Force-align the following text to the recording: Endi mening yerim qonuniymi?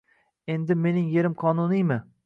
Endi 0.53 0.79
mening 0.87 1.13
yerim 1.19 1.37
qonuniymi? 1.45 2.01